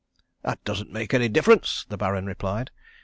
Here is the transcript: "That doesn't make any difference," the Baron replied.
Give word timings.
"That 0.41 0.63
doesn't 0.63 0.91
make 0.91 1.13
any 1.13 1.29
difference," 1.29 1.85
the 1.87 1.95
Baron 1.95 2.25
replied. 2.25 2.71